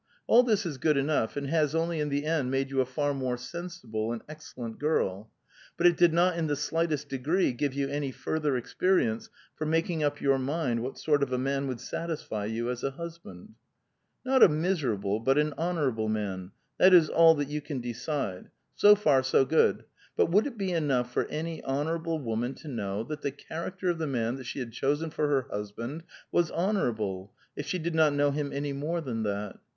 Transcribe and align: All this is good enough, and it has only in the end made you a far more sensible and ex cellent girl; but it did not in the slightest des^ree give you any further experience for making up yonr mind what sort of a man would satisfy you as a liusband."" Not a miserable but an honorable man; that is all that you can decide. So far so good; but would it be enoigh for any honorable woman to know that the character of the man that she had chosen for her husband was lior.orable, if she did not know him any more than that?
All 0.25 0.41
this 0.41 0.65
is 0.65 0.79
good 0.79 0.97
enough, 0.97 1.37
and 1.37 1.45
it 1.45 1.51
has 1.51 1.75
only 1.75 1.99
in 1.99 2.09
the 2.09 2.25
end 2.25 2.49
made 2.49 2.71
you 2.71 2.81
a 2.81 2.87
far 2.87 3.13
more 3.13 3.37
sensible 3.37 4.11
and 4.11 4.23
ex 4.27 4.51
cellent 4.51 4.79
girl; 4.79 5.29
but 5.77 5.85
it 5.85 5.95
did 5.95 6.11
not 6.11 6.35
in 6.35 6.47
the 6.47 6.55
slightest 6.55 7.07
des^ree 7.07 7.55
give 7.55 7.75
you 7.75 7.87
any 7.87 8.09
further 8.09 8.57
experience 8.57 9.29
for 9.53 9.67
making 9.67 10.01
up 10.03 10.17
yonr 10.17 10.41
mind 10.41 10.81
what 10.81 10.97
sort 10.97 11.21
of 11.21 11.31
a 11.31 11.37
man 11.37 11.67
would 11.67 11.79
satisfy 11.79 12.45
you 12.45 12.67
as 12.71 12.83
a 12.83 12.89
liusband."" 12.93 13.49
Not 14.25 14.41
a 14.41 14.49
miserable 14.49 15.19
but 15.19 15.37
an 15.37 15.53
honorable 15.55 16.09
man; 16.09 16.49
that 16.79 16.95
is 16.95 17.07
all 17.07 17.35
that 17.35 17.49
you 17.49 17.61
can 17.61 17.79
decide. 17.79 18.49
So 18.73 18.95
far 18.95 19.21
so 19.21 19.45
good; 19.45 19.83
but 20.17 20.31
would 20.31 20.47
it 20.47 20.57
be 20.57 20.71
enoigh 20.71 21.03
for 21.05 21.27
any 21.27 21.61
honorable 21.63 22.17
woman 22.17 22.55
to 22.55 22.67
know 22.67 23.03
that 23.03 23.21
the 23.21 23.29
character 23.29 23.91
of 23.91 23.99
the 23.99 24.07
man 24.07 24.37
that 24.37 24.45
she 24.45 24.57
had 24.57 24.73
chosen 24.73 25.11
for 25.11 25.27
her 25.27 25.45
husband 25.51 26.01
was 26.31 26.49
lior.orable, 26.49 27.29
if 27.55 27.67
she 27.67 27.77
did 27.77 27.93
not 27.93 28.15
know 28.15 28.31
him 28.31 28.51
any 28.51 28.73
more 28.73 28.99
than 28.99 29.21
that? 29.21 29.59